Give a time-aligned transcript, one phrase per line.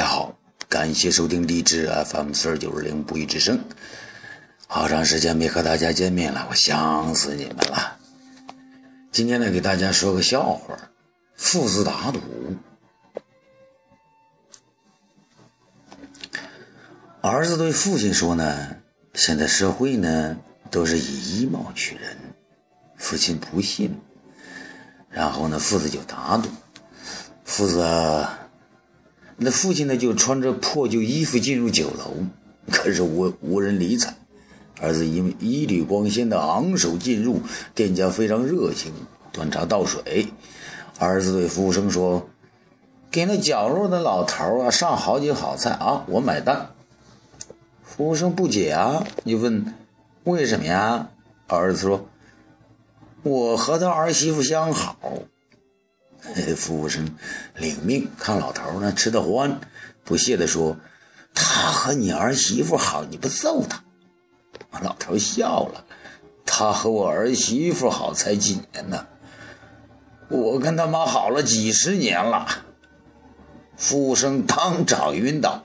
[0.00, 0.34] 大家好，
[0.66, 3.62] 感谢收听励志 FM 四二九二零不义之声。
[4.66, 7.98] 好长时间没和大家见面了，我想死你们了。
[9.12, 10.74] 今天呢，给大家说个笑话：
[11.36, 12.18] 父子打赌，
[17.20, 18.76] 儿子对父亲说呢，
[19.12, 20.34] 现在社会呢
[20.70, 22.16] 都是以衣帽取人。
[22.96, 24.00] 父亲不信，
[25.10, 26.48] 然后呢，父子就打赌。
[27.44, 28.26] 父子，
[29.42, 32.12] 那父亲呢就穿着破旧衣服进入酒楼，
[32.70, 34.14] 可是无无人理睬。
[34.82, 37.40] 儿子因为一缕光鲜的昂首进入，
[37.74, 38.92] 店家非常热情，
[39.32, 40.28] 端茶倒水。
[40.98, 42.28] 儿子对服务生说
[43.10, 46.72] ：“给那角落的老头啊上好几好菜啊，我买单。”
[47.82, 49.74] 服务生不解啊，就问
[50.24, 51.08] ：“为什么呀？”
[51.48, 52.06] 儿子说
[53.24, 54.98] ：“我和他儿媳妇相好。”
[56.56, 57.16] 服务生
[57.56, 59.60] 领命，看老头呢吃得欢，
[60.04, 60.76] 不屑地说
[61.34, 63.82] ：“他和你儿媳妇好，你不揍他？”
[64.82, 65.84] 老头笑了
[66.46, 69.06] ：“他和我儿媳妇好才几年呢？
[70.28, 72.46] 我跟他妈好了几十年了。”
[73.76, 75.62] 服务生当场晕倒。